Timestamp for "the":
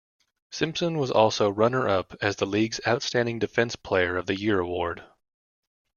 2.37-2.47, 4.25-4.33